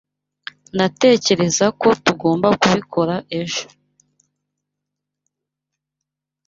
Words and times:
Ndatekereza 0.75 1.65
ko 1.81 1.87
tugomba 2.05 2.47
kubikora 2.61 3.15
ejo. 3.39 3.63